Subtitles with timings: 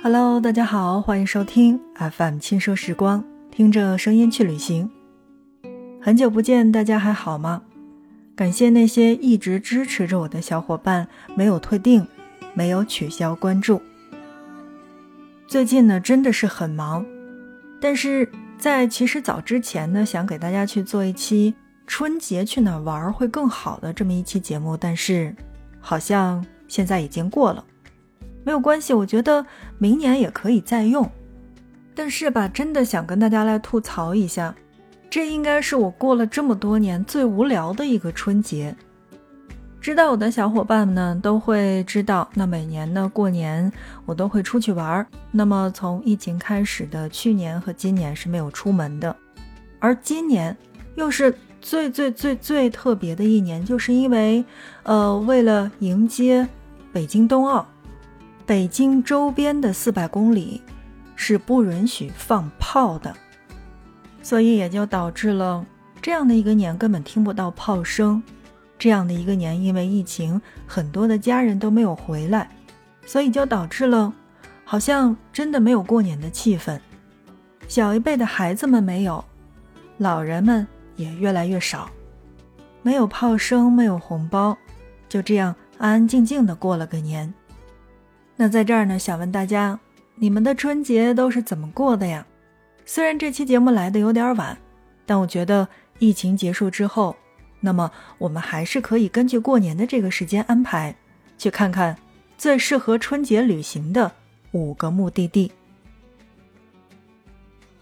[0.00, 4.88] Hello，大家好，欢迎收听 FM 轻奢时光，听着声音去旅行。
[6.00, 7.62] 很久不见，大家还好吗？
[8.36, 12.06] 感谢那些一直支持着我的小伙伴，没有退订，
[12.54, 13.82] 没有取消关注。
[15.48, 17.04] 最近呢，真的是很忙，
[17.80, 21.52] 但是在其实早之前呢，想给大家去做一期
[21.88, 25.34] 春节去哪玩会更好的这么一期节目，但是
[25.80, 27.64] 好像现在已经过了。
[28.44, 29.44] 没有关系，我觉得
[29.78, 31.10] 明年也可以再用。
[31.94, 34.54] 但是吧，真的想跟大家来吐槽一下，
[35.10, 38.74] 这应该是我过了这么多年最无聊的一个春节。
[39.80, 43.70] 知道我的小伙伴们呢，都会知道，那每年呢过年
[44.06, 45.06] 我都会出去玩。
[45.30, 49.14] 那么从疫情开始的去年和今年是没有出门的，
[49.78, 50.56] 而今年
[50.96, 54.44] 又是最最最最特别的一年，就是因为，
[54.82, 56.46] 呃，为了迎接
[56.92, 57.66] 北京冬奥。
[58.48, 60.62] 北京周边的四百公里
[61.14, 63.14] 是不允许放炮的，
[64.22, 65.66] 所以也就导致了
[66.00, 68.22] 这样的一个年根本听不到炮声。
[68.78, 72.48] 这样的一个年，因为疫情，很多的家人都没有回来，
[73.04, 74.10] 所以就导致了
[74.64, 76.80] 好像真的没有过年的气氛。
[77.68, 79.22] 小一辈的孩子们没有，
[79.98, 81.90] 老人们也越来越少，
[82.80, 84.56] 没有炮声，没有红包，
[85.06, 87.30] 就这样安安静静的过了个年。
[88.40, 89.76] 那在这儿呢，想问大家，
[90.14, 92.24] 你们的春节都是怎么过的呀？
[92.86, 94.56] 虽然这期节目来的有点晚，
[95.04, 95.66] 但我觉得
[95.98, 97.16] 疫情结束之后，
[97.58, 100.94] 那么我们还是可以根据过年的这个时间安排，
[101.36, 101.96] 去看看
[102.38, 104.12] 最适合春节旅行的
[104.52, 105.50] 五个目的地。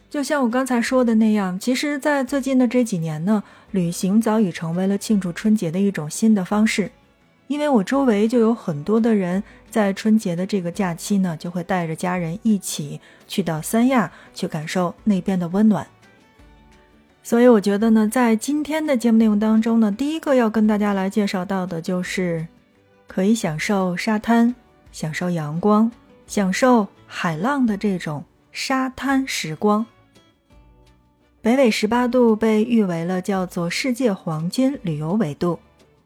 [0.08, 6.90] 就像我刚才说的那样，其实，在最近的这几年呢，旅行早已成为了庆祝春节的一种新的方式。
[7.48, 15.86] 因为我周围就有很多的人在春节的这个假期呢，就会带着家人一起去到三亚去感受那边的温暖。
[17.22, 22.46] 所以我觉得呢，在今天的节目内容当中呢，第一个要跟大家来介绍到的就是
[23.06, 24.54] 可以享受沙滩、
[24.92, 25.90] 享受阳光、
[26.26, 29.84] 享受海浪的这种沙滩时光。
[31.42, 35.58] 北纬十八度被誉为了叫做世界黄金旅游纬度，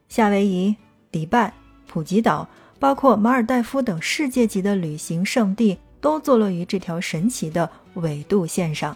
[0.07, 0.75] 夏威夷。
[1.11, 1.53] 迪拜、
[1.87, 2.47] 普吉岛，
[2.79, 8.95] 包括马尔代夫等世界级的旅行胜地，都坐落于这条神奇的纬度线上。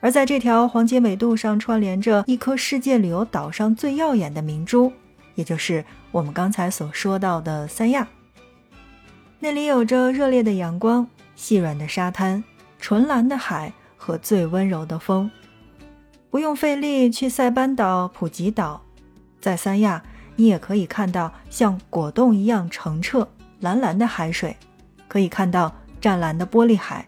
[0.00, 4.92] 而在这条黄金纬度上，串联着一颗世界旅游岛上最耀眼的明珠，
[5.34, 8.06] 也就是我们刚才所说到的三亚。
[9.40, 12.42] 那里有着热烈的阳光、细软的沙滩、
[12.78, 15.30] 纯蓝的海和最温柔的风。
[16.30, 18.82] 不用费力去塞班岛、普吉岛，
[19.40, 20.02] 在三亚。
[20.38, 23.28] 你也可以看到像果冻一样澄澈
[23.58, 24.56] 蓝蓝的海水，
[25.08, 27.04] 可以看到湛蓝的玻璃海，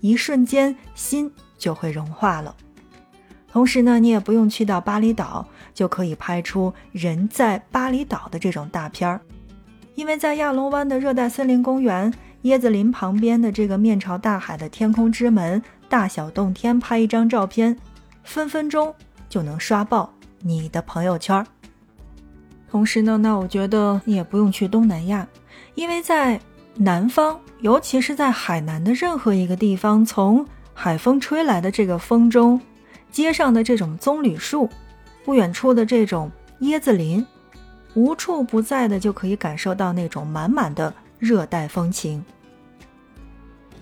[0.00, 2.54] 一瞬间心就会融化了。
[3.50, 5.44] 同时呢，你也不用去到巴厘岛，
[5.74, 9.20] 就可以拍出人在巴厘岛的这种大片儿，
[9.96, 12.14] 因为在亚龙湾的热带森林公园、
[12.44, 17.76] 椰子林旁边的这个面朝大海的天空之门大小洞天拍一张照片，
[18.22, 18.94] 分分钟
[19.28, 21.44] 就能刷爆你的朋友圈儿。
[22.70, 25.26] 同时呢，那我觉得你也不用去东南亚，
[25.74, 26.40] 因为在
[26.76, 32.60] 南方，尤其是在海南的任何一个地方，从海风吹来的这个风中，
[33.10, 34.68] 街上的这种棕榈树，
[35.24, 37.26] 不远处的这种椰子林，
[37.94, 42.24] 无处不在的就可以感受到那种满满的热带风情。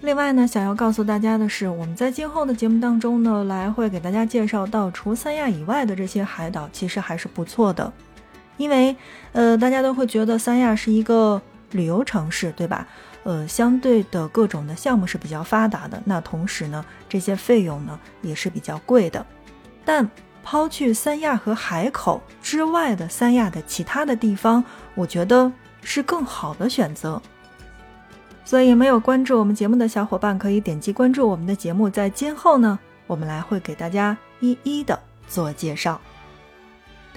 [0.01, 7.93] 另外呢，想要告诉大家的是，我们在今后的节目当中呢，来会给大家介绍到除三亚以外的这些海岛，其实还是不错的。
[8.59, 8.95] 因为，
[9.33, 12.87] 呃，大家都会觉得三亚是一个旅游城市，对吧？
[13.25, 16.01] 呃，相对的各种的项目是比较发达的。
[16.05, 19.25] 那同时呢，这些费用呢也是比较贵的。
[19.85, 20.09] 但
[20.43, 24.65] 抛去三亚和海口之外的三亚的其他的地方，
[24.95, 25.51] 我觉得
[25.83, 27.21] 是更好的选择。
[28.45, 34.99] 所以，没有关注我们节目的小伙伴可以点击关注我们的节目，在今后呢，我们来会给大家一一的
[35.29, 36.01] 做介绍。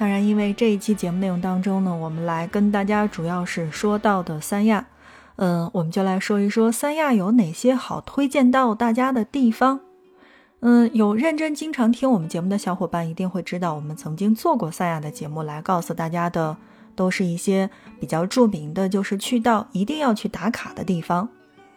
[0.02, 4.88] 当然，因为这一期节目内容当中呢，我们来跟大家主要是说到的三亚，
[5.36, 9.80] 嗯，我们就来说一说三亚有哪些好推荐到大家的地方。
[10.62, 16.58] 嗯，有认真经常听我们节目的小伙伴一定会知道，我们曾经做过三亚的节目，来告诉大家的
[16.96, 17.70] 都是一些
[18.00, 21.30] 比较著名的，就是去到一定要去打卡的地方。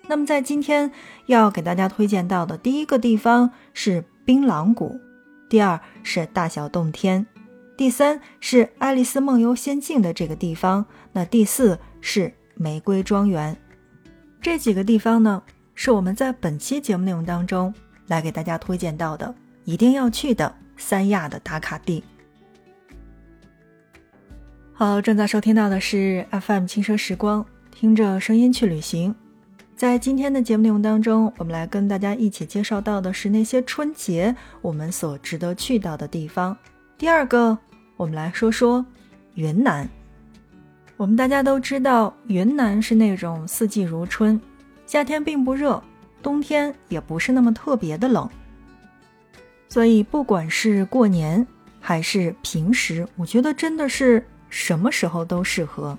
[0.08, 0.90] 那么在今天
[1.26, 4.98] 要给大家推荐到的第一个地方是槟榔谷，
[5.50, 7.26] 第二是大小洞天。
[7.76, 13.56] 第三是爱丽丝梦游仙境的这个地方，那第四是玫瑰庄园。
[14.40, 15.42] 这几个地方呢，
[15.74, 17.74] 是我们在本期节目内容当中
[18.06, 19.34] 来给大家推荐到的
[19.64, 22.04] 一定要去的三亚的打卡地。
[24.72, 29.14] 好，正在收听到的是 FM 轻奢时光，听着声音去旅行。
[29.74, 36.56] 在今天的节目内容当中，我们来跟大家一起介绍到的是那些春节我们所值得去到的地方。
[37.04, 37.58] 第二个，
[37.98, 38.82] 我们来说说
[39.34, 39.86] 云南。
[40.96, 44.40] 我们大家都知道，云南是那种四季如春，
[44.86, 45.84] 夏天并不热，
[46.22, 48.26] 冬天也不是那么特别的冷。
[49.68, 51.46] 所以，不管是过年
[51.78, 55.98] 还是平时，我觉得真的是什么时候都适合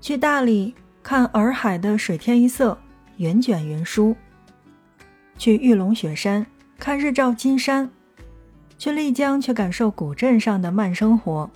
[0.00, 0.72] 去大理。
[1.02, 2.78] 看洱海的水天一色，
[3.16, 4.14] 云卷云舒；
[5.36, 6.46] 去玉龙雪山
[6.78, 7.90] 看日照金山；
[8.78, 11.50] 去丽江去感受古镇上的慢生活；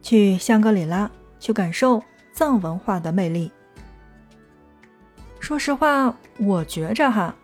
[0.00, 1.10] 去香格里拉
[1.40, 2.02] 去感受
[2.32, 3.50] 藏文化的魅力。
[5.40, 7.34] 说实话，我觉着哈，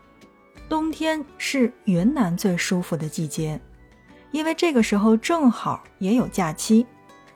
[0.68, 3.60] 冬天是云南最舒服的季节，
[4.30, 6.86] 因为这个时候正好也有假期，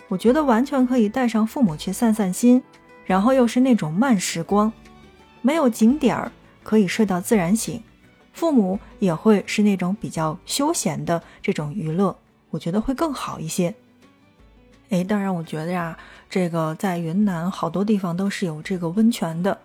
[0.07, 2.63] 我觉得完全可以带上父母去散散心。
[3.07, 4.73] 然后又是那种慢时光，
[5.43, 6.31] 没有景点儿
[6.63, 7.83] 可以睡到自然醒，
[8.41, 12.17] 父母也会是那种比较休闲的这种娱乐，
[12.49, 13.75] 我觉得会更好一些。
[14.89, 15.95] 哎，当然我觉得呀，
[16.31, 19.59] 这个在云南好多地方都是有这个温泉的，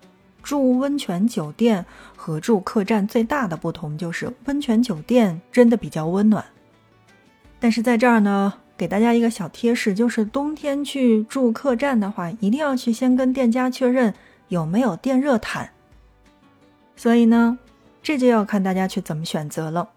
[0.44, 1.86] 住温泉酒店
[2.18, 6.44] 和住客栈最大的不同就是温泉酒店真的比较温暖，
[7.62, 8.56] 但是在这儿呢。
[8.78, 14.14] 给大家一个小贴士，就是冬天去住客栈的话，一定要去先跟店家确认
[14.50, 15.70] 有没有电热毯。
[16.98, 17.58] 所以呢，
[18.06, 19.90] 这就要看大家去怎么选择了。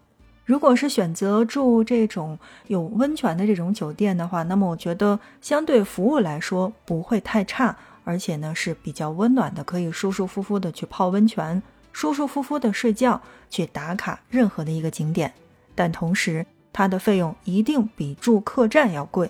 [0.43, 11.61] 如果是选择住这种有温泉的这种酒店的话，那么我觉得相对服务来说不会太差，而且呢是比较温暖的，可以舒舒服服的去泡温泉，
[11.93, 15.31] 舒舒服服的睡觉，去打卡任何的一个景点。
[15.75, 19.29] 但同时，它的费用一定比住客栈要贵，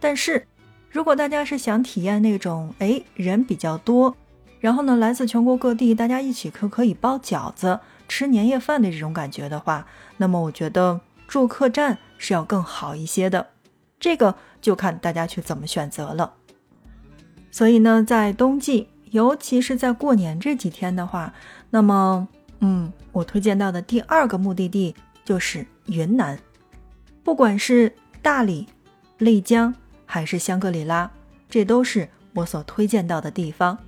[0.00, 0.44] 但是
[0.90, 4.16] 如果大家是想体验那种哎人比较多，
[4.58, 7.78] 然后呢来自全国各地大家一起可可以包饺子
[8.08, 13.48] 吃年夜饭的这种感觉的话，那么我觉得住客栈是要更好一些的，
[13.98, 16.34] 这个就看大家去怎么选择了。
[17.50, 21.34] 所以呢，在冬季，尤其是在过年这几天的话，
[21.70, 22.28] 那么
[22.60, 24.94] 嗯，我推荐到的第二个目的地
[25.24, 26.38] 就是云南。
[27.22, 28.66] 不管是大理、
[29.18, 29.74] 丽江
[30.06, 31.10] 还是香格里拉，
[31.48, 33.78] 这都是我所推荐到的地方。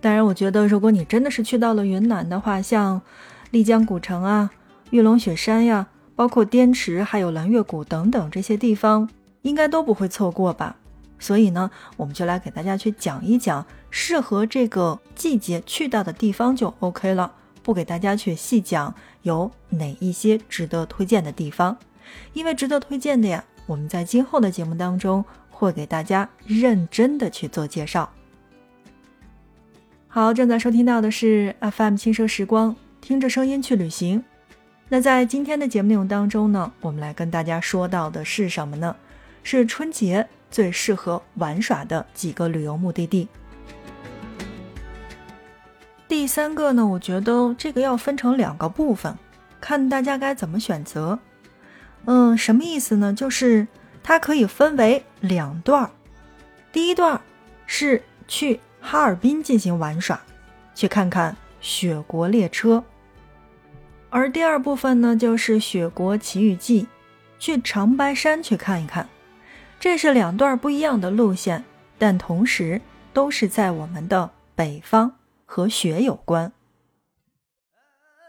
[0.00, 3.02] 当然，我觉得如果你真的是去到了云南的话，像
[3.50, 4.50] 丽江古城啊、
[4.90, 9.08] 玉龙雪山呀，包括滇池还有蓝月谷等等这些地方，
[9.42, 10.76] 应该都不会错过吧。
[11.18, 17.32] 所以呢，我们就来给大家去讲一讲适合这个季节去到的地方就 OK 了。
[17.62, 21.76] 不给大家去细讲有哪一些值得推荐的地方，
[22.32, 28.10] 因为值得推荐的呀，我们在今后的节目当中会给大家认真的去做介绍。
[30.12, 34.24] 好，正在收听到的是 FM 轻奢时光，听着声音去旅行。
[34.88, 38.96] 那在今天的节目内容当中呢，我们来跟大家说到的是什么呢？
[39.44, 43.28] 是春节最适合玩耍的几个旅游目的地。
[46.08, 49.16] 第三个呢，我觉得这个要分成两个部分，
[49.60, 51.20] 看大家该怎么选择。
[52.06, 53.14] 嗯，什么意思呢？
[53.14, 53.68] 就是
[54.02, 55.90] 它可以分为两段儿。
[56.72, 57.20] 第一段
[57.64, 60.20] 是去哈尔滨进行玩耍，
[60.74, 62.82] 去看看雪国列车；
[64.08, 66.86] 而第二部分呢，就是雪国奇遇记，
[67.38, 69.08] 去长白山去看一看。
[69.78, 71.64] 这是两段不一样的路线，
[71.98, 72.80] 但同时
[73.12, 75.12] 都是在我们的北方。
[75.52, 76.52] 和雪有关。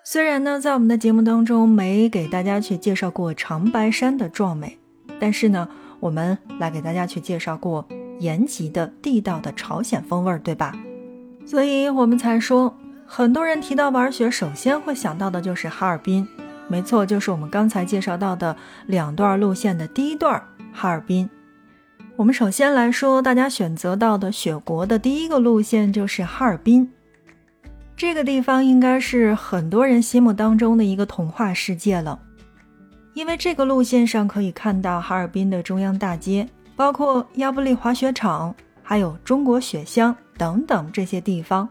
[0.03, 4.79] 虽然呢，在我们的节目当中没给大家去介绍过长白山的壮美，
[5.19, 7.87] 但是呢，我们来给大家去介绍过
[8.21, 10.77] 延吉的地道的朝鲜风味儿，对吧？
[11.45, 16.25] 所以我们才说，很多人提到玩雪，首先会想到的就是哈尔滨。
[16.67, 21.29] 没错，就是我们刚才介绍到的两段路线的第一段哈尔滨。
[22.15, 26.89] 我们首先来说，大家选择到的雪国的第一个路线就是哈尔滨。
[27.97, 32.19] 这个地方应该是很多人心目当中的一个童话世界了，
[33.13, 36.47] 因为这个路线上可以看到哈尔滨的中央大街，
[36.81, 41.69] 包括亚布力滑雪场，还有中国雪乡等等这些地方。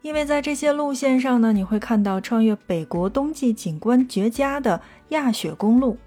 [0.00, 4.80] 因为在这些路线上呢，你会看到穿越北国冬季景观绝佳的
[5.10, 5.98] 亚雪公路，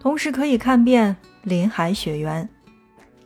[0.00, 2.48] 同时可以看遍林海雪原。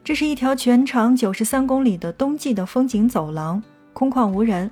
[0.02, 3.62] 这是一条全长九十三公里的冬季的风景走廊。
[3.93, 4.69] 空旷无人，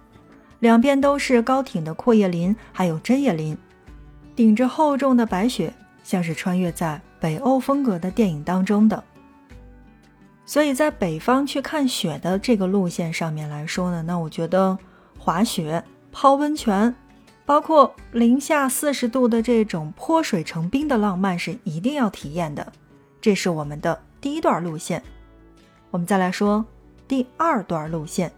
[0.58, 3.56] 两边都是高挺的阔叶林，还有针叶林，
[4.34, 9.02] 顶着厚重的白雪，像是穿越在北欧风格的电影当中的。
[10.44, 14.76] 所以在北方去看雪的这个路线上面来说呢，那我觉得
[15.18, 16.94] 滑雪、泡温泉，
[17.46, 22.70] 包括零下四十度的这种泼水成冰的浪漫是一定要体验的。
[23.22, 25.02] 这是我们的第一段路线。
[25.90, 26.62] 我们再来说
[27.08, 28.30] 第二段路线。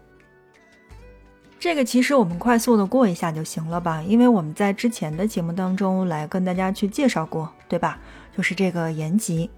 [1.59, 7.99] 这个其实我们快速的过一下就行了吧，因为我们在之前的节目当中来跟大家去介绍过，对吧？
[8.37, 9.49] 就是这个延吉。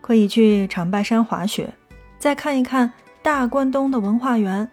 [0.00, 1.72] 可以去长白山滑雪，
[2.18, 4.68] 再看一看大关东的文化园，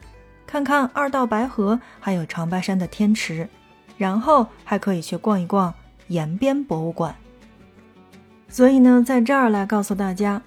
[0.47, 3.47] 看看二道白河，还有长白山的天池，
[3.97, 5.71] 然后还可以去逛一逛
[6.07, 7.15] 延边博物馆。
[8.49, 10.41] 所以呢，在这儿来告诉大家，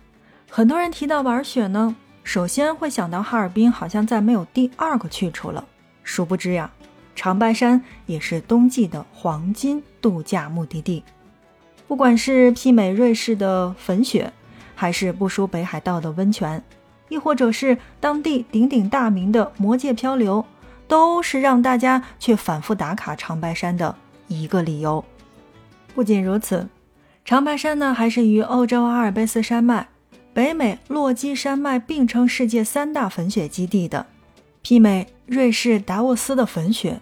[0.51, 1.95] 很多人提到玩雪呢，
[2.25, 5.65] 首先会想到哈尔滨，好像再没有第二个去处了。
[6.03, 6.73] 殊不知呀，
[7.15, 11.05] 长白山也是冬季的黄金度假目的地，
[11.91, 14.33] 不管是媲美瑞士的粉雪。
[14.77, 16.63] 还是不输北海道的温泉，
[17.09, 20.43] 亦或者是当地鼎鼎大名的魔界漂流，
[20.87, 23.95] 都是让大家去反复打卡长白山的
[24.29, 25.05] 一个理由。
[25.95, 26.67] 不仅如此，
[27.27, 29.89] 长白山呢还是与欧洲阿尔卑斯山脉、
[30.33, 34.07] 北美落基山脉并称世界三大粉雪基地的，
[34.63, 37.01] 媲美瑞士达沃斯的粉雪，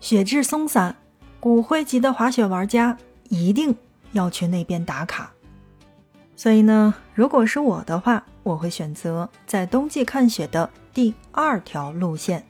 [0.00, 0.96] 雪质松散，
[1.38, 3.76] 骨灰级的滑雪玩家一定
[4.12, 5.32] 要去那边打卡。
[6.34, 12.44] 所以呢，如果是我的话，我会选择在冬季看雪的第二条路线。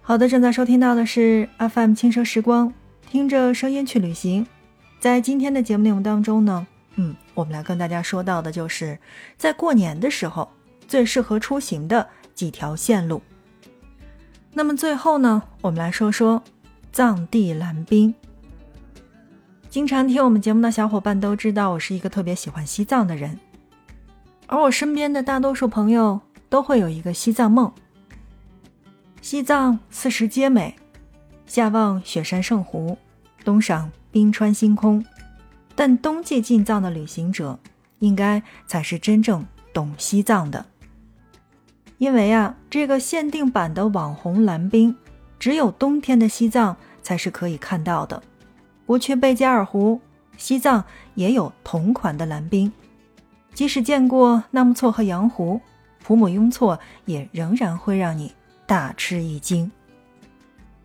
[0.00, 2.72] 好的，正在收听到的是 FM 轻奢时光，
[3.08, 4.46] 听着声音去旅行。
[4.98, 6.66] 在今天的节目内容当中呢，
[6.96, 8.98] 嗯，我们来跟大家说到的就是
[9.36, 10.48] 在过年的时候
[10.86, 13.22] 最适合出行的几条线路。
[14.52, 16.42] 那么最后呢，我们来说说
[16.92, 18.14] 藏地蓝冰。
[19.70, 23.38] 经常听我们节目的小伙伴都知道，我是一个特别喜欢西藏的人，
[24.48, 27.72] 而我身边的大多数朋友都会有一个西藏梦。
[29.22, 30.74] 西藏四时皆美，
[31.46, 32.98] 夏望雪山圣湖，
[33.44, 35.04] 冬赏冰川星空，
[35.76, 37.56] 但冬季进藏的旅行者，
[38.00, 40.66] 应该才是真正懂西藏的，
[41.98, 44.96] 因为啊，这个限定版的网红蓝冰，
[45.38, 48.20] 只有冬天的西藏才是可以看到的。
[48.90, 50.00] 不去贝加尔湖，
[50.36, 52.72] 西藏也有同款的蓝冰。
[53.54, 55.60] 即使见过纳木错和羊湖，
[56.02, 58.34] 普姆雍错也仍然会让你
[58.66, 59.70] 大吃一惊。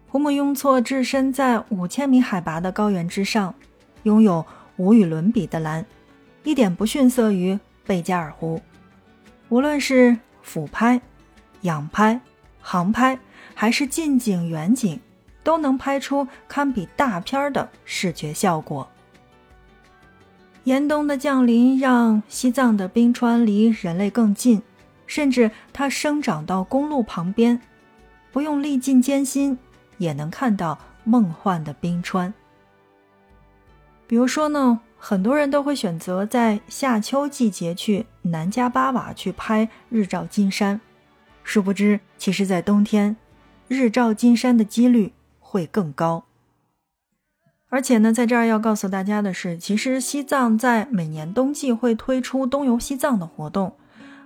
[0.07, 3.51] 普姆雍错置身在五千米海拔的高原之上，
[4.03, 4.45] 拥有
[4.75, 5.83] 无与伦比的蓝，
[6.43, 8.61] 一点不逊色于贝加尔湖。
[9.49, 11.01] 无论是俯拍、
[11.61, 12.21] 仰拍、
[12.61, 13.17] 航拍，
[13.55, 14.99] 还是近景、远景。
[15.45, 18.89] 都能拍出堪比大片的视觉效果。
[20.63, 24.59] 严冬的降临让西藏的冰川离人类更近，
[25.05, 27.61] 甚至它生长到公路旁边，
[28.31, 29.55] 不用历尽艰辛
[29.99, 32.33] 也能看到梦幻的冰川。
[34.07, 40.81] 比如说呢，很多人都会选择在夏秋季节去南迦巴瓦去拍日照金山，
[41.43, 43.15] 殊不知，其实，在冬天，
[43.67, 45.13] 日照金山的几率。
[45.55, 46.25] 会更高，
[47.69, 53.77] 而且呢，在这儿要告诉大家的是，其实西藏在每年冬季会推出冬游西藏的活动，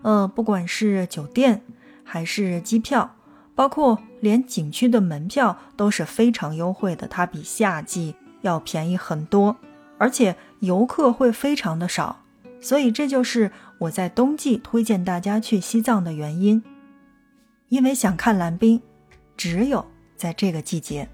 [0.01, 1.61] 呃，不管是酒店
[2.03, 3.15] 还是机票，
[3.53, 9.55] 包括连景区的门票都是非常优惠的，它比夏季要便宜很多，
[9.99, 12.23] 而且游客会非常的少，
[12.59, 16.63] 所以这就是我在冬季推荐大家去西藏的原因，
[17.67, 18.81] 因为想看蓝冰，
[19.37, 19.85] 只有
[20.17, 21.07] 在这个季节。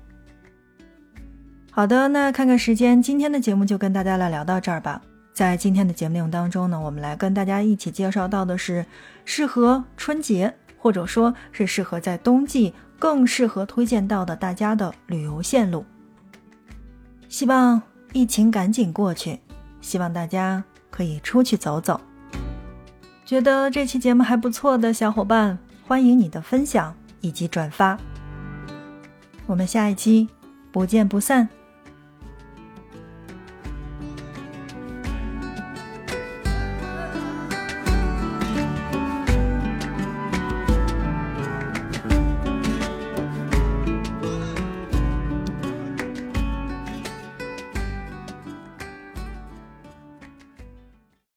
[1.75, 5.01] 好的，那看看时间，今天的节目就跟大家来聊到这儿吧。
[5.33, 8.85] 在今天的节目内容当中呢，我们来跟大家一起介绍到的是
[9.25, 15.83] 适合春节，或者说是适合在冬季更适合推荐到的大家的旅游线路。
[17.27, 17.81] 希望
[18.13, 19.37] 疫情赶紧过去，
[19.81, 21.99] 希望大家可以出去走走。
[23.25, 27.99] 觉得这期节目还不错的小伙伴，欢迎你的分享以及转发。
[29.45, 30.29] 我们下一期
[30.71, 31.49] 不见不散。